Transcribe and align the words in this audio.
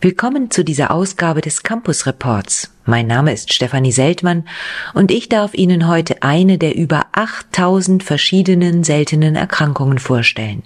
Willkommen 0.00 0.52
zu 0.52 0.62
dieser 0.62 0.92
Ausgabe 0.92 1.40
des 1.40 1.64
Campus 1.64 2.06
Reports. 2.06 2.70
Mein 2.84 3.08
Name 3.08 3.32
ist 3.32 3.52
Stefanie 3.52 3.90
Seltmann 3.90 4.44
und 4.94 5.10
ich 5.10 5.28
darf 5.28 5.54
Ihnen 5.54 5.88
heute 5.88 6.22
eine 6.22 6.56
der 6.56 6.76
über 6.76 7.06
8000 7.10 8.04
verschiedenen 8.04 8.84
seltenen 8.84 9.34
Erkrankungen 9.34 9.98
vorstellen. 9.98 10.62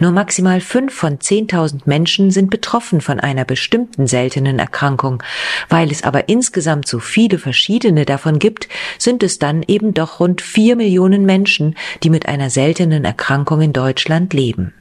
Nur 0.00 0.12
maximal 0.12 0.60
fünf 0.60 0.92
von 0.92 1.18
10.000 1.18 1.84
Menschen 1.86 2.30
sind 2.30 2.50
betroffen 2.50 3.00
von 3.00 3.20
einer 3.20 3.46
bestimmten 3.46 4.06
seltenen 4.06 4.58
Erkrankung. 4.58 5.22
Weil 5.70 5.90
es 5.90 6.04
aber 6.04 6.28
insgesamt 6.28 6.86
so 6.86 6.98
viele 6.98 7.38
verschiedene 7.38 8.04
davon 8.04 8.38
gibt, 8.38 8.68
sind 8.98 9.22
es 9.22 9.38
dann 9.38 9.64
eben 9.66 9.94
doch 9.94 10.20
rund 10.20 10.42
vier 10.42 10.76
Millionen 10.76 11.24
Menschen, 11.24 11.74
die 12.02 12.10
mit 12.10 12.26
einer 12.26 12.50
seltenen 12.50 13.06
Erkrankung 13.06 13.62
in 13.62 13.72
Deutschland 13.72 14.34
leben. 14.34 14.74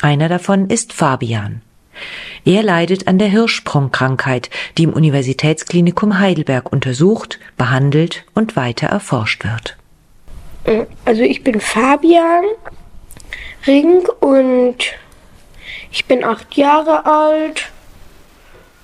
Einer 0.00 0.28
davon 0.28 0.68
ist 0.68 0.92
Fabian. 0.92 1.62
Er 2.44 2.62
leidet 2.62 3.06
an 3.06 3.18
der 3.18 3.28
Hirschsprungkrankheit, 3.28 4.50
die 4.78 4.84
im 4.84 4.92
Universitätsklinikum 4.92 6.18
Heidelberg 6.18 6.72
untersucht, 6.72 7.38
behandelt 7.56 8.24
und 8.34 8.56
weiter 8.56 8.88
erforscht 8.88 9.44
wird. 9.44 9.76
Äh, 10.64 10.86
also 11.04 11.22
ich 11.22 11.44
bin 11.44 11.60
Fabian 11.60 12.44
Ring 13.66 14.02
und 14.20 14.76
ich 15.90 16.06
bin 16.06 16.24
acht 16.24 16.56
Jahre 16.56 17.06
alt. 17.06 17.70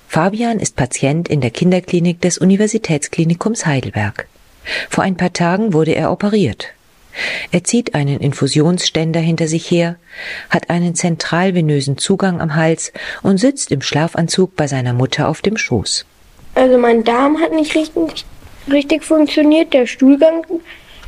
Fabian 0.07 0.59
ist 0.59 0.75
Patient 0.75 1.27
in 1.27 1.41
der 1.41 1.51
Kinderklinik 1.51 2.21
des 2.21 2.37
Universitätsklinikums 2.37 3.65
Heidelberg. 3.65 4.27
Vor 4.89 5.03
ein 5.03 5.17
paar 5.17 5.33
Tagen 5.33 5.73
wurde 5.73 5.93
er 5.93 6.11
operiert. 6.11 6.69
Er 7.51 7.63
zieht 7.63 7.95
einen 7.95 8.19
Infusionsständer 8.19 9.19
hinter 9.19 9.47
sich 9.47 9.69
her, 9.69 9.97
hat 10.49 10.69
einen 10.69 10.95
zentralvenösen 10.95 11.97
Zugang 11.97 12.41
am 12.41 12.55
Hals 12.55 12.93
und 13.23 13.37
sitzt 13.37 13.71
im 13.71 13.81
Schlafanzug 13.81 14.55
bei 14.55 14.67
seiner 14.67 14.93
Mutter 14.93 15.27
auf 15.27 15.41
dem 15.41 15.57
Schoß. 15.57 16.05
Also 16.55 16.77
mein 16.77 17.03
Darm 17.03 17.39
hat 17.39 17.53
nicht 17.53 17.75
richtig, 17.75 18.25
richtig 18.71 19.03
funktioniert, 19.03 19.73
der 19.73 19.87
Stuhlgang 19.87 20.45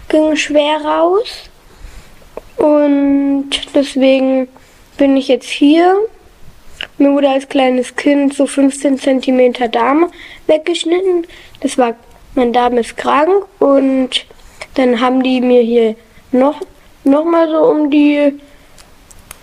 ging 0.09 0.35
schwer 0.35 0.81
raus 0.83 1.49
und 2.57 3.49
deswegen 3.73 4.47
bin 4.97 5.17
ich 5.17 5.27
jetzt 5.27 5.49
hier. 5.49 5.95
Mir 6.97 7.11
wurde 7.11 7.29
als 7.29 7.47
kleines 7.49 7.95
Kind 7.95 8.33
so 8.33 8.45
15 8.45 8.99
cm 8.99 9.71
Darm 9.71 10.11
weggeschnitten. 10.47 11.25
Das 11.61 11.77
war, 11.77 11.95
mein 12.35 12.53
Darm 12.53 12.77
ist 12.77 12.97
krank 12.97 13.45
und 13.59 14.25
dann 14.75 14.99
haben 15.01 15.23
die 15.23 15.41
mir 15.41 15.61
hier 15.61 15.95
noch, 16.31 16.61
noch 17.03 17.25
mal 17.25 17.49
so 17.49 17.69
um 17.69 17.89
die 17.89 18.33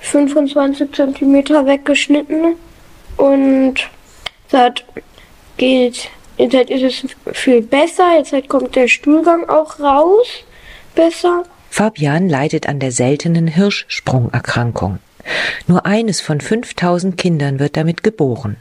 25 0.01 0.93
cm 0.93 1.35
weggeschnitten. 1.67 2.55
Und 3.17 3.75
seit 4.49 4.85
geht, 5.57 6.11
jetzt 6.37 6.71
ist 6.71 7.05
es 7.05 7.37
viel 7.37 7.63
besser. 7.63 8.17
Jetzt 8.17 8.49
kommt 8.49 8.77
der 8.77 8.89
Stuhlgang 8.89 9.49
auch 9.49 9.81
raus. 9.81 10.27
Besser. 10.95 11.45
Fabian 11.71 12.29
leidet 12.29 12.69
an 12.69 12.81
der 12.81 12.93
seltenen 12.93 13.47
Hirschsprungerkrankung. 13.47 14.99
Nur 15.67 15.85
eines 15.85 16.21
von 16.21 16.41
5000 16.41 17.17
Kindern 17.17 17.59
wird 17.59 17.77
damit 17.77 18.03
geboren. 18.03 18.57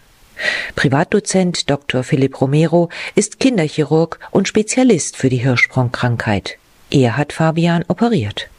Privatdozent 0.76 1.70
Dr. 1.70 2.04
Philipp 2.04 2.40
Romero 2.42 2.90
ist 3.16 3.40
Kinderchirurg 3.40 4.20
und 4.32 4.48
Spezialist 4.48 5.18
für 5.18 5.30
die 5.30 5.38
Hirschsprungkrankheit. 5.38 6.58
Er 6.90 7.18
hat 7.18 7.34
Fabian 7.34 7.84
operiert. 7.88 8.50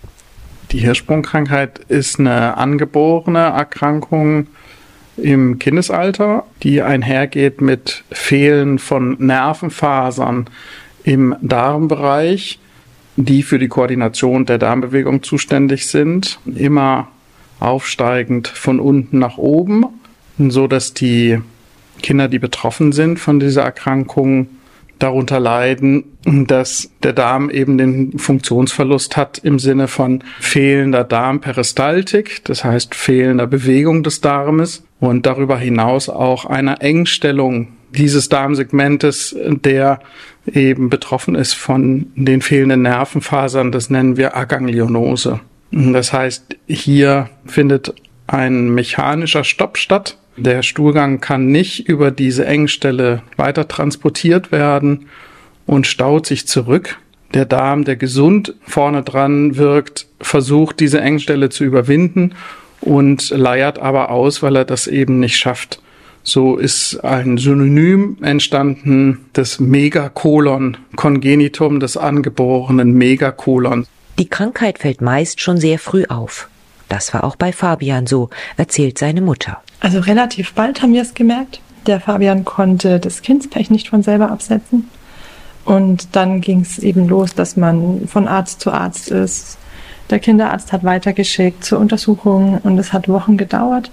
Die 0.72 0.80
Hirschsprungkrankheit 0.80 1.78
ist 1.88 2.20
eine 2.20 2.58
angeborene 2.58 3.38
Erkrankung 3.38 4.48
im 5.16 5.58
Kindesalter, 5.58 6.44
die 6.62 6.82
einhergeht 6.82 7.60
mit 7.60 8.04
Fehlen 8.10 8.78
von 8.78 9.16
Nervenfasern 9.18 10.48
im 11.04 11.34
Darmbereich, 11.40 12.60
die 13.16 13.42
für 13.42 13.58
die 13.58 13.68
Koordination 13.68 14.44
der 14.44 14.58
Darmbewegung 14.58 15.22
zuständig 15.22 15.86
sind, 15.88 16.38
immer 16.44 17.08
aufsteigend 17.60 18.46
von 18.46 18.78
unten 18.78 19.18
nach 19.18 19.38
oben, 19.38 19.86
so 20.38 20.68
dass 20.68 20.94
die 20.94 21.40
Kinder, 22.02 22.28
die 22.28 22.38
betroffen 22.38 22.92
sind 22.92 23.18
von 23.18 23.40
dieser 23.40 23.62
Erkrankung, 23.62 24.48
darunter 24.98 25.40
leiden, 25.40 26.04
dass 26.24 26.90
der 27.02 27.12
Darm 27.12 27.50
eben 27.50 27.78
den 27.78 28.18
Funktionsverlust 28.18 29.16
hat 29.16 29.38
im 29.38 29.58
Sinne 29.58 29.88
von 29.88 30.22
fehlender 30.40 31.04
Darmperistaltik, 31.04 32.44
das 32.44 32.64
heißt 32.64 32.94
fehlender 32.94 33.46
Bewegung 33.46 34.02
des 34.02 34.20
Darmes 34.20 34.84
und 35.00 35.26
darüber 35.26 35.58
hinaus 35.58 36.08
auch 36.08 36.44
einer 36.44 36.82
Engstellung 36.82 37.68
dieses 37.90 38.28
Darmsegmentes, 38.28 39.34
der 39.46 40.00
eben 40.52 40.90
betroffen 40.90 41.34
ist 41.34 41.54
von 41.54 42.06
den 42.14 42.42
fehlenden 42.42 42.82
Nervenfasern, 42.82 43.72
das 43.72 43.90
nennen 43.90 44.16
wir 44.16 44.36
Aganglionose. 44.36 45.40
Das 45.70 46.12
heißt, 46.12 46.56
hier 46.66 47.28
findet 47.46 47.94
ein 48.28 48.68
mechanischer 48.70 49.42
Stopp 49.42 49.76
statt 49.76 50.16
der 50.38 50.62
Stuhlgang 50.62 51.20
kann 51.20 51.46
nicht 51.46 51.88
über 51.88 52.12
diese 52.12 52.46
Engstelle 52.46 53.22
weiter 53.36 53.66
transportiert 53.66 54.52
werden 54.52 55.06
und 55.66 55.88
staut 55.88 56.26
sich 56.26 56.46
zurück. 56.46 56.98
Der 57.34 57.44
Darm, 57.44 57.84
der 57.84 57.96
gesund 57.96 58.54
vorne 58.64 59.02
dran 59.02 59.56
wirkt, 59.56 60.06
versucht 60.20 60.78
diese 60.78 61.00
Engstelle 61.00 61.48
zu 61.48 61.64
überwinden 61.64 62.36
und 62.80 63.30
leiert 63.30 63.80
aber 63.80 64.10
aus, 64.10 64.40
weil 64.40 64.54
er 64.54 64.64
das 64.64 64.86
eben 64.86 65.18
nicht 65.18 65.36
schafft. 65.36 65.82
So 66.22 66.56
ist 66.56 67.04
ein 67.04 67.36
Synonym 67.36 68.18
entstanden, 68.22 69.26
das 69.32 69.58
Megakolon, 69.58 70.76
Kongenitum 70.94 71.80
des 71.80 71.96
angeborenen 71.96 72.92
Megakolon. 72.92 73.86
Die 74.20 74.28
Krankheit 74.28 74.78
fällt 74.78 75.00
meist 75.00 75.40
schon 75.40 75.58
sehr 75.58 75.80
früh 75.80 76.04
auf. 76.08 76.48
Das 76.88 77.12
war 77.14 77.24
auch 77.24 77.36
bei 77.36 77.52
Fabian 77.52 78.06
so, 78.06 78.30
erzählt 78.56 78.98
seine 78.98 79.20
Mutter. 79.20 79.62
Also 79.80 80.00
relativ 80.00 80.54
bald 80.54 80.82
haben 80.82 80.92
wir 80.92 81.02
es 81.02 81.14
gemerkt. 81.14 81.60
Der 81.86 82.00
Fabian 82.00 82.44
konnte 82.44 82.98
das 82.98 83.22
Kindspech 83.22 83.70
nicht 83.70 83.88
von 83.88 84.02
selber 84.02 84.30
absetzen. 84.30 84.88
Und 85.64 86.16
dann 86.16 86.40
ging 86.40 86.60
es 86.60 86.78
eben 86.78 87.08
los, 87.08 87.34
dass 87.34 87.56
man 87.56 88.08
von 88.08 88.26
Arzt 88.26 88.60
zu 88.60 88.72
Arzt 88.72 89.10
ist. 89.10 89.58
Der 90.10 90.18
Kinderarzt 90.18 90.72
hat 90.72 90.84
weitergeschickt 90.84 91.62
zur 91.62 91.78
Untersuchung 91.78 92.58
und 92.62 92.78
es 92.78 92.94
hat 92.94 93.08
Wochen 93.08 93.36
gedauert, 93.36 93.90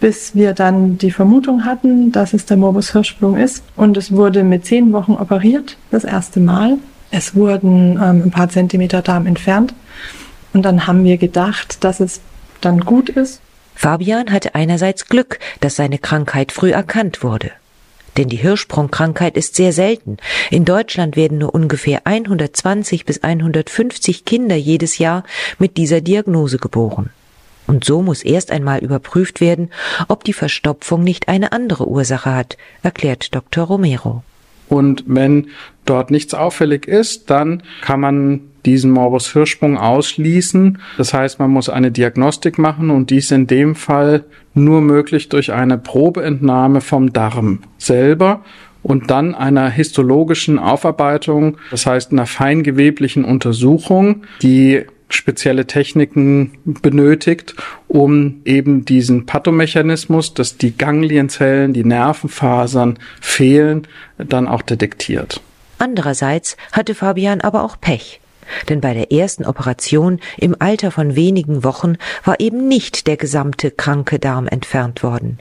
bis 0.00 0.34
wir 0.34 0.52
dann 0.52 0.98
die 0.98 1.12
Vermutung 1.12 1.64
hatten, 1.64 2.10
dass 2.10 2.32
es 2.32 2.46
der 2.46 2.56
Morbus 2.56 2.90
Hirschsprung 2.90 3.36
ist. 3.36 3.62
Und 3.76 3.96
es 3.96 4.10
wurde 4.10 4.42
mit 4.42 4.66
zehn 4.66 4.92
Wochen 4.92 5.12
operiert, 5.12 5.76
das 5.92 6.02
erste 6.02 6.40
Mal. 6.40 6.78
Es 7.12 7.36
wurden 7.36 7.92
ähm, 7.92 8.22
ein 8.24 8.30
paar 8.32 8.48
Zentimeter 8.48 9.02
Darm 9.02 9.26
entfernt. 9.26 9.74
Und 10.52 10.62
dann 10.62 10.86
haben 10.86 11.04
wir 11.04 11.16
gedacht, 11.16 11.82
dass 11.84 12.00
es 12.00 12.20
dann 12.60 12.80
gut 12.80 13.08
ist. 13.08 13.40
Fabian 13.74 14.30
hatte 14.30 14.54
einerseits 14.54 15.06
Glück, 15.06 15.38
dass 15.60 15.76
seine 15.76 15.98
Krankheit 15.98 16.52
früh 16.52 16.72
erkannt 16.72 17.22
wurde. 17.22 17.50
Denn 18.16 18.28
die 18.28 18.36
Hirschsprungkrankheit 18.36 19.36
ist 19.36 19.56
sehr 19.56 19.72
selten. 19.72 20.18
In 20.50 20.66
Deutschland 20.66 21.16
werden 21.16 21.38
nur 21.38 21.54
ungefähr 21.54 22.02
120 22.06 23.06
bis 23.06 23.22
150 23.22 24.26
Kinder 24.26 24.56
jedes 24.56 24.98
Jahr 24.98 25.24
mit 25.58 25.78
dieser 25.78 26.02
Diagnose 26.02 26.58
geboren. 26.58 27.10
Und 27.66 27.84
so 27.84 28.02
muss 28.02 28.22
erst 28.22 28.50
einmal 28.50 28.80
überprüft 28.80 29.40
werden, 29.40 29.70
ob 30.08 30.24
die 30.24 30.34
Verstopfung 30.34 31.02
nicht 31.02 31.28
eine 31.28 31.52
andere 31.52 31.88
Ursache 31.88 32.34
hat, 32.34 32.58
erklärt 32.82 33.34
Dr. 33.34 33.64
Romero. 33.64 34.22
Und 34.68 35.04
wenn 35.06 35.48
dort 35.84 36.10
nichts 36.10 36.34
auffällig 36.34 36.86
ist, 36.86 37.30
dann 37.30 37.62
kann 37.82 38.00
man 38.00 38.40
diesen 38.64 38.92
Morbus 38.92 39.32
Hirschsprung 39.32 39.76
ausschließen. 39.76 40.78
Das 40.96 41.12
heißt, 41.12 41.38
man 41.38 41.50
muss 41.50 41.68
eine 41.68 41.90
Diagnostik 41.90 42.58
machen 42.58 42.90
und 42.90 43.10
dies 43.10 43.30
in 43.30 43.46
dem 43.46 43.74
Fall 43.74 44.24
nur 44.54 44.80
möglich 44.80 45.28
durch 45.28 45.52
eine 45.52 45.78
Probeentnahme 45.78 46.80
vom 46.80 47.12
Darm 47.12 47.60
selber 47.78 48.44
und 48.82 49.10
dann 49.10 49.34
einer 49.34 49.68
histologischen 49.70 50.58
Aufarbeitung, 50.58 51.56
das 51.70 51.86
heißt 51.86 52.12
einer 52.12 52.26
feingeweblichen 52.26 53.24
Untersuchung, 53.24 54.24
die 54.42 54.84
spezielle 55.08 55.66
Techniken 55.66 56.52
benötigt, 56.64 57.54
um 57.86 58.40
eben 58.44 58.84
diesen 58.84 59.26
Pathomechanismus, 59.26 60.34
dass 60.34 60.56
die 60.56 60.76
Ganglienzellen, 60.76 61.74
die 61.74 61.84
Nervenfasern 61.84 62.98
fehlen, 63.20 63.86
dann 64.16 64.48
auch 64.48 64.62
detektiert. 64.62 65.42
Andererseits 65.82 66.56
hatte 66.70 66.94
Fabian 66.94 67.40
aber 67.40 67.64
auch 67.64 67.76
Pech. 67.80 68.20
Denn 68.68 68.80
bei 68.80 68.94
der 68.94 69.10
ersten 69.10 69.44
Operation 69.44 70.20
im 70.38 70.54
Alter 70.60 70.92
von 70.92 71.16
wenigen 71.16 71.64
Wochen 71.64 71.96
war 72.24 72.38
eben 72.38 72.68
nicht 72.68 73.08
der 73.08 73.16
gesamte 73.16 73.72
kranke 73.72 74.20
Darm 74.20 74.46
entfernt 74.46 75.02
worden. 75.02 75.40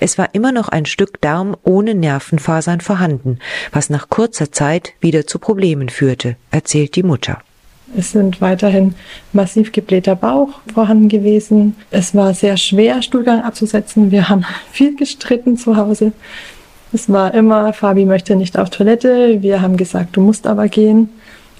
Es 0.00 0.18
war 0.18 0.30
immer 0.32 0.50
noch 0.50 0.68
ein 0.68 0.86
Stück 0.86 1.20
Darm 1.20 1.56
ohne 1.62 1.94
Nervenfasern 1.94 2.80
vorhanden, 2.80 3.38
was 3.70 3.88
nach 3.88 4.08
kurzer 4.08 4.50
Zeit 4.50 4.92
wieder 5.00 5.28
zu 5.28 5.38
Problemen 5.38 5.88
führte, 5.88 6.34
erzählt 6.50 6.96
die 6.96 7.04
Mutter. 7.04 7.38
Es 7.96 8.10
sind 8.10 8.40
weiterhin 8.40 8.96
massiv 9.32 9.70
geblähter 9.70 10.16
Bauch 10.16 10.48
vorhanden 10.74 11.08
gewesen. 11.08 11.76
Es 11.92 12.12
war 12.12 12.34
sehr 12.34 12.56
schwer, 12.56 13.02
Stuhlgang 13.02 13.42
abzusetzen. 13.42 14.10
Wir 14.10 14.28
haben 14.28 14.44
viel 14.72 14.96
gestritten 14.96 15.56
zu 15.56 15.76
Hause. 15.76 16.10
Es 16.92 17.10
war 17.10 17.34
immer, 17.34 17.72
Fabi 17.72 18.04
möchte 18.04 18.36
nicht 18.36 18.58
auf 18.58 18.70
Toilette. 18.70 19.42
Wir 19.42 19.60
haben 19.60 19.76
gesagt, 19.76 20.16
du 20.16 20.20
musst 20.20 20.46
aber 20.46 20.68
gehen. 20.68 21.10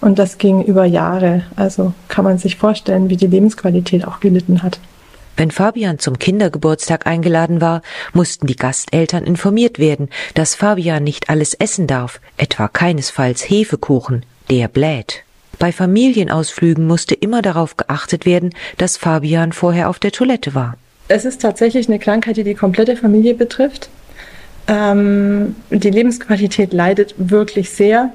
Und 0.01 0.19
das 0.19 0.39
ging 0.39 0.63
über 0.63 0.85
Jahre. 0.85 1.43
Also 1.57 1.93
kann 2.09 2.25
man 2.25 2.39
sich 2.39 2.57
vorstellen, 2.57 3.09
wie 3.09 3.17
die 3.17 3.27
Lebensqualität 3.27 4.07
auch 4.07 4.21
gelitten 4.21 4.63
hat. 4.63 4.79
Wenn 5.37 5.51
Fabian 5.51 5.99
zum 5.99 6.19
Kindergeburtstag 6.19 7.07
eingeladen 7.07 7.61
war, 7.61 7.83
mussten 8.15 8.47
die 8.47 8.57
Gasteltern 8.57 9.25
informiert 9.25 9.79
werden, 9.79 10.09
dass 10.35 10.55
Fabian 10.55 11.05
nicht 11.05 11.29
alles 11.29 11.53
essen 11.53 11.87
darf, 11.87 12.21
etwa 12.39 12.69
keinesfalls 12.69 13.43
Hefekuchen, 13.43 14.25
der 14.49 14.69
bläht. 14.69 15.25
Bei 15.59 15.73
Familienausflügen 15.73 16.87
musste 16.87 17.15
immer 17.15 17.43
darauf 17.43 17.77
geachtet 17.77 18.25
werden, 18.25 18.55
dass 18.79 18.97
Fabian 18.97 19.53
vorher 19.53 19.91
auf 19.91 19.99
der 19.99 20.13
Toilette 20.13 20.55
war. 20.55 20.77
Es 21.09 21.25
ist 21.25 21.43
tatsächlich 21.43 21.89
eine 21.89 21.99
Krankheit, 21.99 22.37
die 22.37 22.45
die 22.45 22.55
komplette 22.55 22.97
Familie 22.97 23.35
betrifft. 23.35 23.89
Ähm, 24.69 25.55
die 25.71 25.91
Lebensqualität 25.91 26.73
leidet 26.73 27.15
wirklich 27.19 27.71
sehr. 27.71 28.11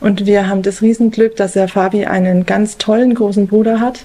Und 0.00 0.26
wir 0.26 0.48
haben 0.48 0.62
das 0.62 0.82
Riesenglück, 0.82 1.36
dass 1.36 1.52
der 1.52 1.68
Fabi 1.68 2.04
einen 2.04 2.44
ganz 2.44 2.76
tollen 2.76 3.14
großen 3.14 3.46
Bruder 3.46 3.80
hat, 3.80 4.04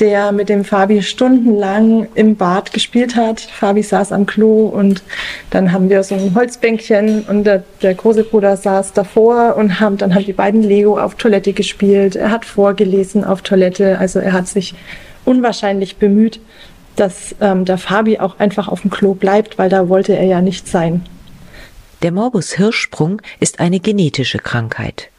der 0.00 0.32
mit 0.32 0.48
dem 0.48 0.64
Fabi 0.64 1.02
stundenlang 1.02 2.08
im 2.14 2.34
Bad 2.34 2.72
gespielt 2.72 3.14
hat. 3.14 3.40
Fabi 3.40 3.82
saß 3.82 4.10
am 4.10 4.26
Klo 4.26 4.66
und 4.66 5.02
dann 5.50 5.72
haben 5.72 5.88
wir 5.88 6.02
so 6.02 6.16
ein 6.16 6.34
Holzbänkchen 6.34 7.22
und 7.28 7.44
der, 7.44 7.62
der 7.82 7.94
große 7.94 8.24
Bruder 8.24 8.56
saß 8.56 8.92
davor 8.92 9.56
und 9.56 9.78
haben, 9.78 9.98
dann 9.98 10.14
haben 10.14 10.24
die 10.24 10.32
beiden 10.32 10.62
Lego 10.62 10.98
auf 10.98 11.14
Toilette 11.14 11.52
gespielt. 11.52 12.16
Er 12.16 12.30
hat 12.30 12.44
vorgelesen 12.44 13.22
auf 13.22 13.42
Toilette. 13.42 13.98
Also 13.98 14.18
er 14.18 14.32
hat 14.32 14.48
sich 14.48 14.74
unwahrscheinlich 15.24 15.96
bemüht, 15.98 16.40
dass 16.96 17.36
ähm, 17.40 17.64
der 17.64 17.78
Fabi 17.78 18.18
auch 18.18 18.40
einfach 18.40 18.66
auf 18.66 18.80
dem 18.80 18.90
Klo 18.90 19.14
bleibt, 19.14 19.58
weil 19.58 19.68
da 19.68 19.88
wollte 19.88 20.16
er 20.16 20.24
ja 20.24 20.40
nicht 20.40 20.66
sein. 20.66 21.02
Der 22.02 22.12
Morbus 22.12 22.52
Hirschsprung 22.52 23.20
ist 23.40 23.60
eine 23.60 23.78
genetische 23.78 24.38
Krankheit. 24.38 25.10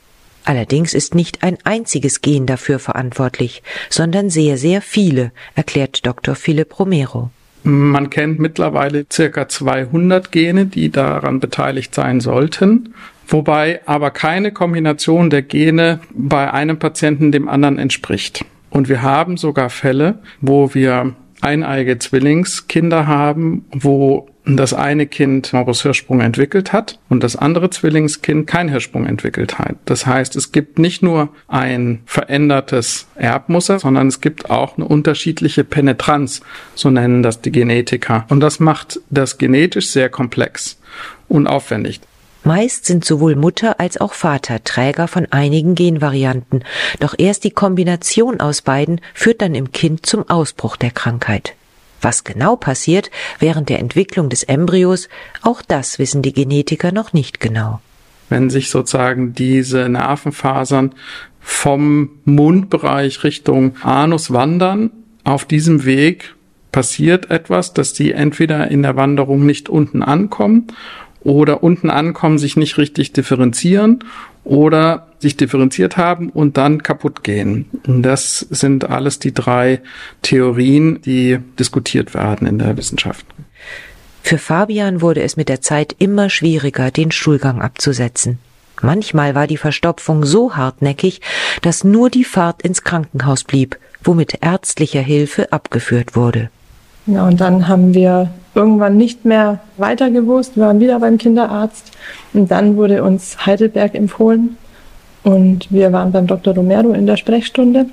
Allerdings 0.45 0.95
ist 0.95 1.13
nicht 1.13 1.43
ein 1.43 1.59
einziges 1.63 2.21
Gen 2.21 2.47
dafür 2.47 2.79
verantwortlich, 2.79 3.61
sondern 3.91 4.31
sehr, 4.31 4.57
sehr 4.57 4.81
viele, 4.81 5.31
erklärt 5.53 6.03
Dr. 6.07 6.33
Philipp 6.33 6.79
Romero. 6.79 7.29
Man 7.63 8.09
kennt 8.09 8.39
mittlerweile 8.39 9.05
circa 9.13 9.47
200 9.47 10.31
Gene, 10.31 10.65
die 10.65 10.89
daran 10.89 11.39
beteiligt 11.39 11.93
sein 11.93 12.19
sollten, 12.19 12.95
wobei 13.27 13.81
aber 13.85 14.09
keine 14.09 14.51
Kombination 14.51 15.29
der 15.29 15.43
Gene 15.43 15.99
bei 16.09 16.51
einem 16.51 16.79
Patienten 16.79 17.31
dem 17.31 17.47
anderen 17.47 17.77
entspricht. 17.77 18.43
Und 18.71 18.89
wir 18.89 19.03
haben 19.03 19.37
sogar 19.37 19.69
Fälle, 19.69 20.19
wo 20.39 20.73
wir 20.73 21.13
eineige 21.41 21.99
Zwillingskinder 21.99 23.07
haben, 23.07 23.65
wo 23.71 24.27
das 24.45 24.73
eine 24.73 25.05
Kind 25.05 25.53
Morbus 25.53 25.83
Hirschsprung 25.83 26.19
entwickelt 26.19 26.73
hat 26.73 26.99
und 27.09 27.21
das 27.21 27.35
andere 27.35 27.69
Zwillingskind 27.69 28.47
kein 28.47 28.69
Hirschsprung 28.69 29.05
entwickelt 29.05 29.59
hat. 29.59 29.75
Das 29.85 30.05
heißt, 30.05 30.35
es 30.35 30.51
gibt 30.51 30.79
nicht 30.79 31.03
nur 31.03 31.29
ein 31.47 32.01
verändertes 32.05 33.07
Erbmuster, 33.15 33.79
sondern 33.79 34.07
es 34.07 34.19
gibt 34.19 34.49
auch 34.49 34.77
eine 34.77 34.87
unterschiedliche 34.87 35.63
Penetranz, 35.63 36.41
so 36.73 36.89
nennen 36.89 37.21
das 37.21 37.41
die 37.41 37.51
Genetiker. 37.51 38.25
Und 38.29 38.39
das 38.39 38.59
macht 38.59 38.99
das 39.09 39.37
genetisch 39.37 39.89
sehr 39.89 40.09
komplex 40.09 40.79
und 41.27 41.47
aufwendig. 41.47 42.01
Meist 42.43 42.85
sind 42.85 43.05
sowohl 43.05 43.35
Mutter 43.35 43.79
als 43.79 44.01
auch 44.01 44.13
Vater 44.13 44.63
Träger 44.63 45.07
von 45.07 45.27
einigen 45.29 45.75
Genvarianten, 45.75 46.63
doch 46.99 47.13
erst 47.17 47.43
die 47.43 47.51
Kombination 47.51 48.39
aus 48.39 48.63
beiden 48.63 48.99
führt 49.13 49.41
dann 49.43 49.53
im 49.53 49.71
Kind 49.71 50.07
zum 50.07 50.27
Ausbruch 50.27 50.75
der 50.75 50.89
Krankheit. 50.89 51.53
Was 52.01 52.23
genau 52.23 52.55
passiert 52.55 53.11
während 53.37 53.69
der 53.69 53.77
Entwicklung 53.77 54.29
des 54.29 54.41
Embryos, 54.41 55.07
auch 55.43 55.61
das 55.61 55.99
wissen 55.99 56.23
die 56.23 56.33
Genetiker 56.33 56.91
noch 56.91 57.13
nicht 57.13 57.39
genau. 57.39 57.79
Wenn 58.29 58.49
sich 58.49 58.71
sozusagen 58.71 59.33
diese 59.33 59.87
Nervenfasern 59.87 60.95
vom 61.41 62.09
Mundbereich 62.25 63.23
Richtung 63.23 63.75
Anus 63.83 64.33
wandern, 64.33 64.89
auf 65.23 65.45
diesem 65.45 65.85
Weg 65.85 66.33
passiert 66.71 67.29
etwas, 67.29 67.73
dass 67.73 67.93
die 67.93 68.13
entweder 68.13 68.71
in 68.71 68.81
der 68.81 68.95
Wanderung 68.95 69.45
nicht 69.45 69.69
unten 69.69 70.01
ankommen 70.01 70.67
oder 71.23 71.63
unten 71.63 71.89
ankommen, 71.89 72.37
sich 72.37 72.57
nicht 72.57 72.77
richtig 72.77 73.13
differenzieren 73.13 74.03
oder 74.43 75.07
sich 75.19 75.37
differenziert 75.37 75.97
haben 75.97 76.29
und 76.29 76.57
dann 76.57 76.81
kaputt 76.81 77.23
gehen. 77.23 77.69
Und 77.85 78.03
das 78.03 78.39
sind 78.49 78.89
alles 78.89 79.19
die 79.19 79.33
drei 79.33 79.81
Theorien, 80.21 81.01
die 81.01 81.37
diskutiert 81.59 82.13
werden 82.13 82.47
in 82.47 82.57
der 82.57 82.75
Wissenschaft. 82.77 83.25
Für 84.23 84.37
Fabian 84.37 85.01
wurde 85.01 85.21
es 85.21 85.37
mit 85.37 85.49
der 85.49 85.61
Zeit 85.61 85.95
immer 85.99 86.29
schwieriger, 86.29 86.91
den 86.91 87.11
Stuhlgang 87.11 87.61
abzusetzen. 87.61 88.39
Manchmal 88.81 89.35
war 89.35 89.45
die 89.45 89.57
Verstopfung 89.57 90.25
so 90.25 90.55
hartnäckig, 90.55 91.21
dass 91.61 91.83
nur 91.83 92.09
die 92.09 92.23
Fahrt 92.23 92.63
ins 92.63 92.83
Krankenhaus 92.83 93.43
blieb, 93.43 93.77
womit 94.03 94.39
ärztlicher 94.41 95.01
Hilfe 95.01 95.51
abgeführt 95.51 96.15
wurde. 96.15 96.49
Ja, 97.05 97.27
und 97.27 97.41
dann 97.41 97.67
haben 97.67 97.93
wir 97.93 98.31
irgendwann 98.55 98.97
nicht 98.97 99.25
mehr 99.25 99.59
weiter 99.77 100.11
gewusst. 100.11 100.55
Wir 100.55 100.65
waren 100.65 100.79
wieder 100.79 100.99
beim 100.99 101.17
Kinderarzt 101.17 101.91
und 102.33 102.51
dann 102.51 102.77
wurde 102.77 103.03
uns 103.03 103.45
Heidelberg 103.45 103.95
empfohlen 103.95 104.57
und 105.23 105.71
wir 105.71 105.91
waren 105.93 106.11
beim 106.11 106.27
Dr. 106.27 106.55
Romero 106.55 106.91
in 106.93 107.05
der 107.05 107.17
Sprechstunde. 107.17 107.87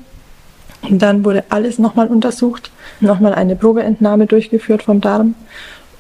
Und 0.83 1.03
dann 1.03 1.25
wurde 1.25 1.45
alles 1.49 1.79
nochmal 1.79 2.07
untersucht, 2.07 2.71
nochmal 3.01 3.35
eine 3.35 3.57
Probeentnahme 3.57 4.27
durchgeführt 4.27 4.85
vom 4.85 5.01
Darm. 5.01 5.35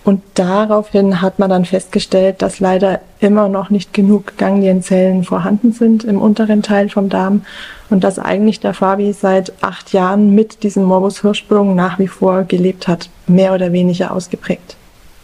Und 0.08 0.22
daraufhin 0.36 1.20
hat 1.20 1.38
man 1.38 1.50
dann 1.50 1.66
festgestellt, 1.66 2.40
dass 2.40 2.60
leider 2.60 3.02
immer 3.20 3.50
noch 3.50 3.68
nicht 3.68 3.92
genug 3.92 4.38
Ganglienzellen 4.38 5.22
vorhanden 5.22 5.72
sind 5.72 6.02
im 6.02 6.18
unteren 6.18 6.62
Teil 6.62 6.88
vom 6.88 7.10
Darm 7.10 7.42
und 7.90 8.04
dass 8.04 8.18
eigentlich 8.18 8.58
der 8.58 8.72
Fabi 8.72 9.12
seit 9.12 9.52
acht 9.62 9.92
Jahren 9.92 10.34
mit 10.34 10.62
diesem 10.62 10.84
Morbus 10.84 11.20
Hirschsprung 11.20 11.74
nach 11.74 11.98
wie 11.98 12.08
vor 12.08 12.44
gelebt 12.44 12.88
hat, 12.88 13.10
mehr 13.26 13.52
oder 13.52 13.74
weniger 13.74 14.10
ausgeprägt. 14.10 14.76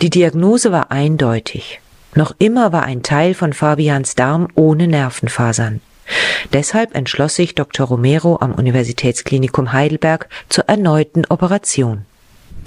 Die 0.02 0.10
Diagnose 0.10 0.70
war 0.70 0.90
eindeutig. 0.90 1.80
Noch 2.14 2.34
immer 2.38 2.70
war 2.74 2.82
ein 2.82 3.02
Teil 3.02 3.32
von 3.32 3.54
Fabians 3.54 4.16
Darm 4.16 4.48
ohne 4.54 4.86
Nervenfasern. 4.86 5.80
Deshalb 6.52 6.94
entschloss 6.94 7.36
sich 7.36 7.54
Dr. 7.54 7.86
Romero 7.86 8.36
am 8.42 8.52
Universitätsklinikum 8.52 9.72
Heidelberg 9.72 10.28
zur 10.50 10.64
erneuten 10.68 11.24
Operation. 11.30 12.04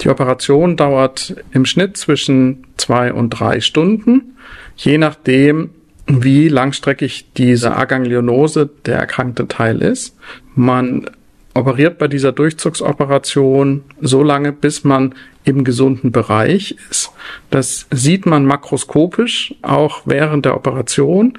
Die 0.01 0.09
Operation 0.09 0.75
dauert 0.75 1.35
im 1.51 1.65
Schnitt 1.65 1.97
zwischen 1.97 2.65
zwei 2.77 3.11
und 3.11 3.31
drei 3.31 3.61
Stunden, 3.61 4.35
je 4.75 4.97
nachdem, 4.97 5.71
wie 6.07 6.47
langstreckig 6.47 7.25
diese 7.35 7.75
Aganglionose, 7.75 8.69
der 8.85 8.97
erkrankte 8.97 9.47
Teil 9.47 9.81
ist. 9.81 10.15
Man 10.55 11.09
operiert 11.53 11.97
bei 11.97 12.07
dieser 12.07 12.31
Durchzugsoperation 12.31 13.83
so 13.99 14.23
lange, 14.23 14.53
bis 14.53 14.83
man 14.83 15.15
im 15.43 15.63
gesunden 15.63 16.11
Bereich 16.11 16.75
ist. 16.89 17.11
Das 17.49 17.87
sieht 17.91 18.25
man 18.25 18.45
makroskopisch 18.45 19.55
auch 19.63 20.01
während 20.05 20.45
der 20.45 20.55
Operation. 20.55 21.37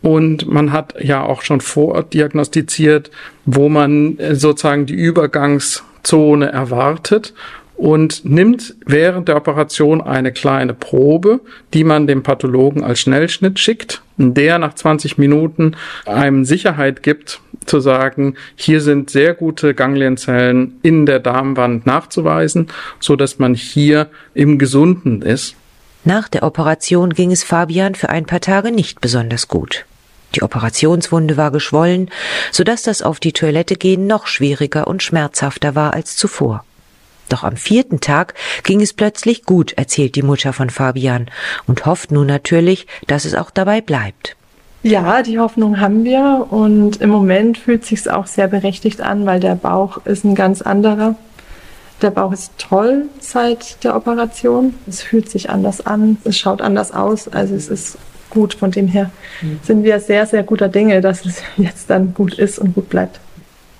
Und 0.00 0.46
man 0.46 0.72
hat 0.72 0.94
ja 1.02 1.24
auch 1.24 1.42
schon 1.42 1.60
vordiagnostiziert, 1.60 3.10
wo 3.46 3.68
man 3.68 4.16
sozusagen 4.32 4.86
die 4.86 4.94
Übergangszone 4.94 6.50
erwartet 6.52 7.34
und 7.78 8.24
nimmt 8.24 8.74
während 8.84 9.28
der 9.28 9.36
Operation 9.36 10.00
eine 10.00 10.32
kleine 10.32 10.74
Probe, 10.74 11.40
die 11.72 11.84
man 11.84 12.08
dem 12.08 12.24
Pathologen 12.24 12.82
als 12.82 13.00
Schnellschnitt 13.00 13.60
schickt, 13.60 14.02
der 14.16 14.58
nach 14.58 14.74
20 14.74 15.16
Minuten 15.16 15.76
einem 16.04 16.44
Sicherheit 16.44 17.04
gibt, 17.04 17.40
zu 17.66 17.78
sagen, 17.78 18.34
hier 18.56 18.80
sind 18.80 19.10
sehr 19.10 19.32
gute 19.32 19.74
Ganglienzellen 19.74 20.78
in 20.82 21.06
der 21.06 21.20
Darmwand 21.20 21.86
nachzuweisen, 21.86 22.66
so 22.98 23.14
dass 23.14 23.38
man 23.38 23.54
hier 23.54 24.08
im 24.34 24.58
Gesunden 24.58 25.22
ist. 25.22 25.54
Nach 26.04 26.28
der 26.28 26.42
Operation 26.42 27.10
ging 27.10 27.30
es 27.30 27.44
Fabian 27.44 27.94
für 27.94 28.08
ein 28.08 28.26
paar 28.26 28.40
Tage 28.40 28.72
nicht 28.72 29.00
besonders 29.00 29.46
gut. 29.46 29.84
Die 30.34 30.42
Operationswunde 30.42 31.36
war 31.36 31.52
geschwollen, 31.52 32.10
so 32.50 32.64
dass 32.64 32.82
das 32.82 33.02
auf 33.02 33.20
die 33.20 33.32
Toilette 33.32 33.76
gehen 33.76 34.06
noch 34.06 34.26
schwieriger 34.26 34.88
und 34.88 35.02
schmerzhafter 35.02 35.74
war 35.74 35.94
als 35.94 36.16
zuvor. 36.16 36.64
Doch 37.28 37.44
am 37.44 37.56
vierten 37.56 38.00
Tag 38.00 38.34
ging 38.62 38.80
es 38.80 38.92
plötzlich 38.92 39.44
gut, 39.44 39.72
erzählt 39.72 40.14
die 40.16 40.22
Mutter 40.22 40.52
von 40.52 40.70
Fabian 40.70 41.26
und 41.66 41.86
hofft 41.86 42.10
nun 42.10 42.26
natürlich, 42.26 42.86
dass 43.06 43.24
es 43.24 43.34
auch 43.34 43.50
dabei 43.50 43.80
bleibt. 43.80 44.36
Ja, 44.82 45.22
die 45.22 45.38
Hoffnung 45.38 45.80
haben 45.80 46.04
wir 46.04 46.46
und 46.50 47.00
im 47.00 47.10
Moment 47.10 47.58
fühlt 47.58 47.84
sich 47.84 48.08
auch 48.08 48.26
sehr 48.26 48.46
berechtigt 48.46 49.00
an, 49.00 49.26
weil 49.26 49.40
der 49.40 49.56
Bauch 49.56 50.06
ist 50.06 50.24
ein 50.24 50.34
ganz 50.34 50.62
anderer. 50.62 51.16
Der 52.00 52.10
Bauch 52.10 52.32
ist 52.32 52.52
toll 52.58 53.06
seit 53.18 53.82
der 53.82 53.96
Operation. 53.96 54.74
Es 54.86 55.02
fühlt 55.02 55.28
sich 55.28 55.50
anders 55.50 55.84
an, 55.84 56.16
es 56.22 56.38
schaut 56.38 56.62
anders 56.62 56.92
aus, 56.92 57.26
also 57.26 57.56
es 57.56 57.68
ist 57.68 57.98
gut. 58.30 58.54
Von 58.54 58.70
dem 58.70 58.86
her 58.86 59.10
sind 59.64 59.82
wir 59.82 59.98
sehr, 59.98 60.26
sehr 60.26 60.44
guter 60.44 60.68
Dinge, 60.68 61.00
dass 61.00 61.26
es 61.26 61.42
jetzt 61.56 61.90
dann 61.90 62.14
gut 62.14 62.34
ist 62.34 62.60
und 62.60 62.74
gut 62.74 62.88
bleibt. 62.88 63.18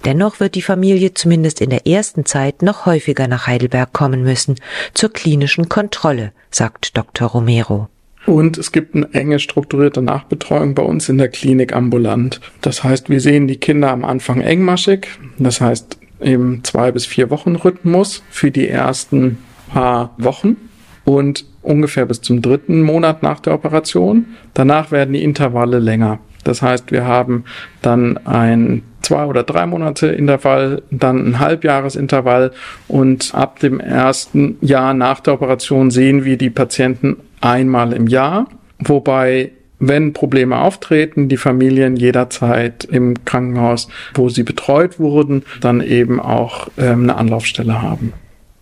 Dennoch 0.09 0.41
wird 0.41 0.55
die 0.55 0.63
Familie 0.63 1.13
zumindest 1.13 1.61
in 1.61 1.69
der 1.69 1.87
ersten 1.87 2.25
Zeit 2.25 2.63
noch 2.63 2.87
häufiger 2.87 3.29
nach 3.29 3.47
Heidelberg 3.47 3.93
kommen 3.93 4.23
müssen, 4.23 4.55
zur 4.95 5.13
klinischen 5.13 5.69
Kontrolle, 5.69 6.33
sagt 6.51 6.97
Dr. 6.97 7.29
Romero. 7.29 7.89
Und 8.25 8.57
es 8.57 8.73
gibt 8.73 8.95
eine 8.95 9.13
enge 9.13 9.39
strukturierte 9.39 10.01
Nachbetreuung 10.01 10.75
bei 10.75 10.83
uns 10.83 11.11
in 11.11 11.19
der 11.19 11.29
Klinik 11.29 11.77
ambulant. 11.77 12.41
Das 12.63 12.83
heißt, 12.85 13.11
wir 13.11 13.21
sehen 13.21 13.49
die 13.49 13.59
Kinder 13.59 13.91
am 13.91 14.03
Anfang 14.03 14.41
engmaschig. 14.41 15.09
Das 15.39 15.61
heißt, 15.61 15.99
im 16.21 16.65
zwei 16.65 16.91
bis 16.91 17.05
vier 17.05 17.29
Wochen 17.29 17.57
Rhythmus 17.57 18.23
für 18.31 18.51
die 18.51 18.67
ersten 18.67 19.37
paar 19.69 20.15
Wochen 20.17 20.57
und 21.05 21.45
ungefähr 21.61 22.07
bis 22.07 22.23
zum 22.23 22.41
dritten 22.41 22.81
Monat 22.81 23.23
nach 23.23 23.41
der 23.41 23.53
Operation. 23.53 24.25
Danach 24.55 24.91
werden 24.91 25.13
die 25.13 25.23
Intervalle 25.23 25.81
länger. 25.81 26.19
Das 26.45 26.63
heißt, 26.63 26.93
wir 26.93 27.05
haben 27.05 27.45
dann 27.83 28.17
ein 28.27 28.85
zwei 29.03 29.25
oder 29.27 29.43
drei 29.43 29.67
Monate 29.67 30.09
Intervall, 30.09 30.83
dann 30.91 31.29
ein 31.29 31.39
Halbjahresintervall 31.39 32.53
und 32.89 33.35
ab 33.35 33.59
dem 33.61 33.81
ersten 33.81 34.59
Jahr 34.61 34.95
nach 34.95 35.21
der 35.21 35.35
Operation 35.35 35.91
sehen 35.91 36.25
wir 36.25 36.37
die 36.37 36.51
Patienten 36.51 37.17
einmal 37.41 37.93
im 37.93 38.07
Jahr, 38.07 38.49
wobei 38.79 39.53
wenn 39.81 40.13
Probleme 40.13 40.59
auftreten, 40.59 41.29
die 41.29 41.37
Familien 41.37 41.97
jederzeit 41.97 42.85
im 42.85 43.25
Krankenhaus, 43.25 43.89
wo 44.15 44.29
sie 44.29 44.43
betreut 44.43 44.99
wurden, 44.99 45.45
dann 45.61 45.81
eben 45.81 46.21
auch 46.21 46.69
ähm, 46.79 47.05
eine 47.05 47.17
Anlaufstelle 47.17 47.81
haben. 47.81 48.13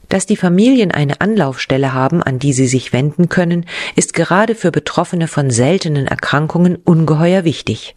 Dass 0.08 0.26
die 0.26 0.36
Familien 0.36 0.92
eine 0.92 1.20
Anlaufstelle 1.20 1.92
haben, 1.92 2.22
an 2.22 2.38
die 2.38 2.52
sie 2.52 2.68
sich 2.68 2.92
wenden 2.92 3.28
können, 3.28 3.64
ist 3.96 4.14
gerade 4.14 4.54
für 4.54 4.70
Betroffene 4.70 5.26
von 5.26 5.50
seltenen 5.50 6.06
Erkrankungen 6.06 6.76
ungeheuer 6.76 7.44
wichtig. 7.44 7.96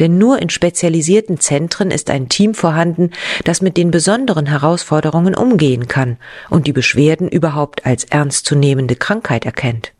Denn 0.00 0.18
nur 0.18 0.40
in 0.40 0.50
spezialisierten 0.50 1.40
Zentren 1.40 1.90
ist 1.90 2.10
ein 2.10 2.28
Team 2.28 2.54
vorhanden, 2.54 3.10
das 3.44 3.62
mit 3.62 3.76
den 3.76 3.90
besonderen 3.90 4.46
Herausforderungen 4.46 5.34
umgehen 5.34 5.88
kann 5.88 6.16
und 6.50 6.66
die 6.66 6.72
Beschwerden 6.72 7.28
überhaupt 7.28 7.86
als 7.86 8.04
ernstzunehmende 8.04 8.96
Krankheit 8.96 9.44
erkennt. 9.44 9.92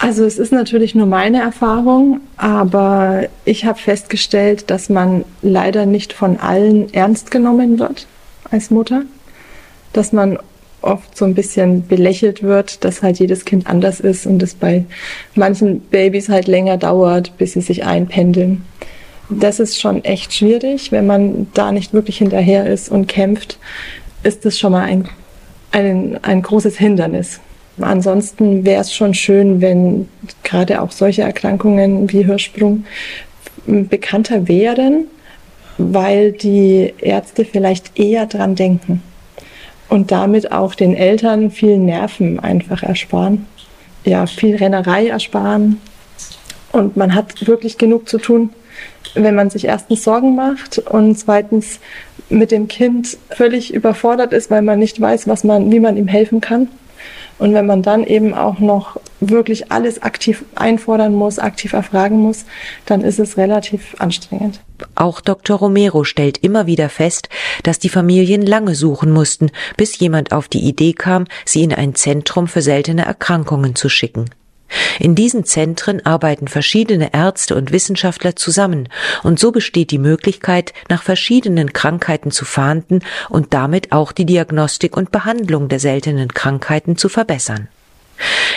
Also 0.00 0.24
es 0.24 0.38
ist 0.38 0.52
natürlich 0.52 0.94
nur 0.94 1.06
meine 1.06 1.40
Erfahrung, 1.40 2.20
aber 2.36 3.24
ich 3.44 3.64
habe 3.64 3.80
festgestellt, 3.80 4.70
dass 4.70 4.88
man 4.88 5.24
leider 5.42 5.86
nicht 5.86 6.12
von 6.12 6.38
allen 6.38 6.92
ernst 6.94 7.32
genommen 7.32 7.80
wird 7.80 8.06
als 8.50 8.70
Mutter, 8.70 9.02
dass 9.92 10.12
man 10.12 10.38
oft 10.82 11.16
so 11.16 11.24
ein 11.24 11.34
bisschen 11.34 11.86
belächelt 11.88 12.44
wird, 12.44 12.84
dass 12.84 13.02
halt 13.02 13.18
jedes 13.18 13.44
Kind 13.44 13.66
anders 13.66 13.98
ist 13.98 14.26
und 14.26 14.40
es 14.42 14.54
bei 14.54 14.84
manchen 15.34 15.80
Babys 15.80 16.28
halt 16.28 16.46
länger 16.46 16.76
dauert, 16.76 17.36
bis 17.36 17.54
sie 17.54 17.60
sich 17.60 17.84
einpendeln. 17.84 18.64
Das 19.30 19.60
ist 19.60 19.78
schon 19.78 20.04
echt 20.04 20.32
schwierig, 20.32 20.90
wenn 20.90 21.06
man 21.06 21.48
da 21.54 21.70
nicht 21.72 21.92
wirklich 21.92 22.18
hinterher 22.18 22.66
ist 22.66 22.90
und 22.90 23.08
kämpft, 23.08 23.58
ist 24.22 24.44
das 24.44 24.58
schon 24.58 24.72
mal 24.72 24.84
ein, 24.84 25.08
ein, 25.70 26.18
ein 26.22 26.42
großes 26.42 26.78
Hindernis. 26.78 27.40
Ansonsten 27.80 28.64
wäre 28.64 28.80
es 28.80 28.92
schon 28.92 29.14
schön, 29.14 29.60
wenn 29.60 30.08
gerade 30.42 30.80
auch 30.82 30.90
solche 30.90 31.22
Erkrankungen 31.22 32.10
wie 32.10 32.24
Hirschsprung 32.24 32.84
bekannter 33.66 34.48
wären, 34.48 35.04
weil 35.76 36.32
die 36.32 36.94
Ärzte 36.98 37.44
vielleicht 37.44 37.98
eher 37.98 38.26
dran 38.26 38.56
denken 38.56 39.02
und 39.88 40.10
damit 40.10 40.52
auch 40.52 40.74
den 40.74 40.94
Eltern 40.94 41.50
viel 41.50 41.78
Nerven 41.78 42.40
einfach 42.40 42.82
ersparen. 42.82 43.46
Ja, 44.04 44.26
viel 44.26 44.56
Rennerei 44.56 45.08
ersparen. 45.08 45.80
Und 46.72 46.96
man 46.96 47.14
hat 47.14 47.46
wirklich 47.46 47.78
genug 47.78 48.08
zu 48.08 48.18
tun, 48.18 48.50
wenn 49.24 49.34
man 49.34 49.50
sich 49.50 49.64
erstens 49.66 50.04
Sorgen 50.04 50.34
macht 50.34 50.78
und 50.78 51.18
zweitens 51.18 51.80
mit 52.28 52.50
dem 52.50 52.68
Kind 52.68 53.16
völlig 53.30 53.72
überfordert 53.72 54.32
ist, 54.32 54.50
weil 54.50 54.62
man 54.62 54.78
nicht 54.78 55.00
weiß, 55.00 55.28
was 55.28 55.44
man, 55.44 55.70
wie 55.72 55.80
man 55.80 55.96
ihm 55.96 56.08
helfen 56.08 56.40
kann. 56.40 56.68
Und 57.38 57.54
wenn 57.54 57.66
man 57.66 57.82
dann 57.82 58.02
eben 58.04 58.34
auch 58.34 58.58
noch 58.58 59.00
wirklich 59.20 59.70
alles 59.70 60.02
aktiv 60.02 60.44
einfordern 60.56 61.14
muss, 61.14 61.38
aktiv 61.38 61.72
erfragen 61.72 62.18
muss, 62.18 62.44
dann 62.84 63.02
ist 63.02 63.20
es 63.20 63.36
relativ 63.36 63.94
anstrengend. 63.98 64.60
Auch 64.96 65.20
Dr. 65.20 65.56
Romero 65.56 66.02
stellt 66.02 66.38
immer 66.38 66.66
wieder 66.66 66.88
fest, 66.88 67.28
dass 67.62 67.78
die 67.78 67.88
Familien 67.88 68.42
lange 68.42 68.74
suchen 68.74 69.12
mussten, 69.12 69.50
bis 69.76 69.98
jemand 69.98 70.32
auf 70.32 70.48
die 70.48 70.64
Idee 70.64 70.92
kam, 70.94 71.26
sie 71.44 71.62
in 71.62 71.72
ein 71.72 71.94
Zentrum 71.94 72.48
für 72.48 72.62
seltene 72.62 73.04
Erkrankungen 73.04 73.76
zu 73.76 73.88
schicken. 73.88 74.30
In 74.98 75.14
diesen 75.14 75.44
Zentren 75.44 76.04
arbeiten 76.04 76.48
verschiedene 76.48 77.14
Ärzte 77.14 77.54
und 77.54 77.72
Wissenschaftler 77.72 78.36
zusammen, 78.36 78.88
und 79.22 79.38
so 79.38 79.52
besteht 79.52 79.90
die 79.90 79.98
Möglichkeit, 79.98 80.72
nach 80.88 81.02
verschiedenen 81.02 81.72
Krankheiten 81.72 82.30
zu 82.30 82.44
fahnden 82.44 83.00
und 83.28 83.54
damit 83.54 83.92
auch 83.92 84.12
die 84.12 84.26
Diagnostik 84.26 84.96
und 84.96 85.12
Behandlung 85.12 85.68
der 85.68 85.80
seltenen 85.80 86.28
Krankheiten 86.32 86.96
zu 86.96 87.08
verbessern. 87.08 87.68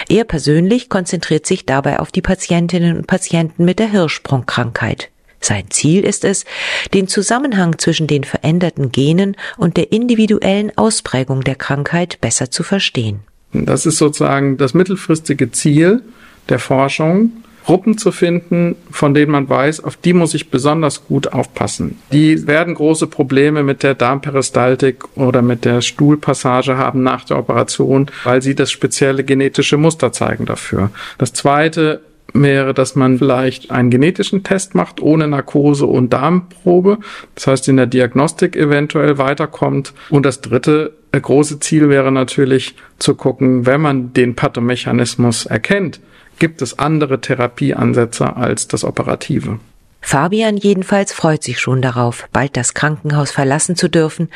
Er 0.10 0.24
persönlich 0.24 0.90
konzentriert 0.90 1.46
sich 1.46 1.66
dabei 1.66 2.00
auf 2.00 2.12
die 2.12 2.22
Patientinnen 2.22 2.98
und 2.98 3.08
Patienten 3.08 3.64
mit 3.66 3.80
der 3.80 3.90
Hirschsprungkrankheit. 3.90 5.10
Sein 5.40 5.72
Ziel 5.72 6.04
ist 6.04 6.24
es, 6.24 6.46
den 6.94 7.08
Zusammenhang 7.08 7.80
zwischen 7.80 8.08
den 8.08 8.24
veränderten 8.24 8.92
Genen 8.92 9.36
und 9.58 9.78
der 9.78 9.92
individuellen 9.92 10.76
Ausprägung 10.78 11.42
der 11.42 11.56
Krankheit 11.56 12.22
besser 12.22 12.52
zu 12.52 12.64
verstehen. 12.64 13.22
Das 13.54 13.86
ist 13.86 13.98
sozusagen 13.98 14.58
das 14.58 14.74
mittelfristige 14.74 15.52
Ziel 15.52 16.02
der 16.50 16.60
Forschung, 16.60 17.32
Gruppen 17.66 17.98
zu 17.98 18.12
finden, 18.12 18.76
von 18.90 19.14
denen 19.14 19.32
man 19.32 19.48
weiß, 19.48 19.84
auf 19.84 19.96
die 19.96 20.14
muss 20.14 20.34
ich 20.34 20.50
besonders 20.50 21.06
gut 21.06 21.32
aufpassen. 21.32 22.00
Die 22.12 22.48
werden 22.48 22.74
große 22.74 23.08
Probleme 23.08 23.64
mit 23.64 23.84
der 23.84 23.94
Darmperistaltik 23.94 25.16
oder 25.16 25.42
mit 25.42 25.64
der 25.64 25.82
Stuhlpassage 25.82 26.78
haben 26.78 27.04
nach 27.04 27.24
der 27.24 27.38
Operation, 27.38 28.10
weil 28.24 28.42
sie 28.42 28.56
das 28.56 28.72
spezielle 28.72 29.24
genetische 29.24 29.78
Muster 29.78 30.12
zeigen 30.12 30.46
dafür. 30.46 30.90
Das 31.20 31.34
zweite 31.34 32.02
wäre, 32.34 32.74
dass 32.74 32.96
man 32.96 33.18
vielleicht 33.18 33.72
einen 33.72 33.90
genetischen 33.90 34.44
Test 34.44 34.76
macht 34.76 35.02
ohne 35.02 35.28
Narkose 35.28 35.86
und 35.86 36.14
Darmprobe. 36.14 37.00
Das 37.36 37.48
heißt, 37.48 37.68
in 37.68 37.78
der 37.78 37.88
Diagnostik 37.88 38.56
eventuell 38.56 39.18
weiterkommt. 39.18 39.94
Und 40.10 40.26
das 40.26 40.42
dritte 40.42 40.94
große 41.12 41.60
Ziel 41.60 41.90
wäre 41.90 42.12
natürlich 42.12 42.76
zu 43.00 43.16
gucken, 43.16 43.66
wenn 43.66 43.82
man 43.82 44.14
den 44.14 44.36
Pathomechanismus 44.36 45.46
erkennt, 45.46 46.00
gibt 46.40 46.62
es 46.62 46.80
andere 46.80 47.22
Therapieansätze 47.22 48.36
als 48.36 48.68
das 48.68 48.84
Operative. 48.84 49.60
Fabian 50.02 50.58
jedenfalls 50.58 51.14
freut 51.14 51.44
sich 51.44 51.60
schon 51.60 51.82
darauf, 51.82 52.28
bald 52.34 52.58
das 52.58 52.74
Krankenhaus 52.74 53.30
verlassen 53.30 53.76
zu 53.76 53.88
dürfen, 53.88 54.30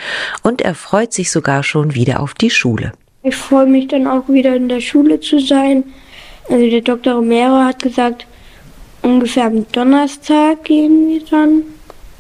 und 0.44 0.62
er 0.62 0.76
freut 0.76 1.12
sich 1.12 1.32
sogar 1.32 1.64
schon 1.64 1.96
wieder 1.96 2.20
auf 2.20 2.36
die 2.36 2.52
Schule. 2.52 2.92
Ich 3.24 3.36
freue 3.36 3.66
mich 3.66 3.88
dann 3.88 4.06
auch 4.06 4.30
wieder 4.30 4.56
in 4.56 4.70
der 4.70 4.82
Schule 4.82 5.20
zu 5.20 5.40
sein. 5.40 5.84
Also 6.50 6.70
der 6.70 6.82
Dr. 6.82 7.14
Romero 7.16 7.58
hat 7.64 7.82
gesagt, 7.82 8.28
ungefähr 9.02 9.46
am 9.46 9.66
Donnerstag 9.72 10.64
gehen 10.64 11.10
wir 11.10 11.22
dann. 11.30 11.64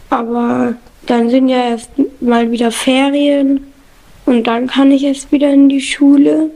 Aber 0.09 0.75
dann 1.05 1.29
sind 1.29 1.49
ja 1.49 1.69
erst 1.69 1.91
mal 2.21 2.51
wieder 2.51 2.71
Ferien 2.71 3.67
und 4.25 4.47
dann 4.47 4.67
kann 4.67 4.91
ich 4.91 5.03
erst 5.03 5.31
wieder 5.31 5.53
in 5.53 5.69
die 5.69 5.81
Schule. 5.81 6.49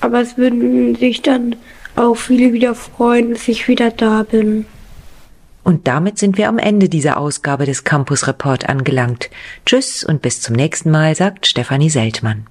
Aber 0.00 0.20
es 0.20 0.36
würden 0.36 0.94
sich 0.96 1.22
dann 1.22 1.56
auch 1.96 2.16
viele 2.16 2.52
wieder 2.52 2.74
freuen, 2.74 3.32
dass 3.32 3.48
ich 3.48 3.68
wieder 3.68 3.90
da 3.90 4.22
bin. 4.22 4.66
Und 5.62 5.86
damit 5.86 6.18
sind 6.18 6.38
wir 6.38 6.48
am 6.48 6.58
Ende 6.58 6.88
dieser 6.88 7.18
Ausgabe 7.18 7.66
des 7.66 7.84
Campus 7.84 8.26
Report 8.26 8.68
angelangt. 8.68 9.30
Tschüss 9.66 10.04
und 10.04 10.22
bis 10.22 10.40
zum 10.40 10.56
nächsten 10.56 10.90
Mal, 10.90 11.14
sagt 11.14 11.46
Stefanie 11.46 11.90
Seltmann. 11.90 12.46